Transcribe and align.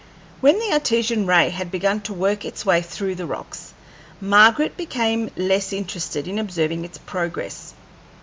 When 0.39 0.57
the 0.57 0.71
Artesian 0.73 1.27
ray 1.27 1.49
had 1.49 1.69
begun 1.69 2.01
to 2.01 2.13
work 2.15 2.43
its 2.43 2.65
way 2.65 2.81
through 2.81 3.13
the 3.13 3.27
rocks, 3.27 3.71
Margaret 4.19 4.75
became 4.75 5.29
less 5.37 5.71
interested 5.71 6.27
in 6.27 6.39
observing 6.39 6.83
its 6.85 6.97
progress. 6.97 7.75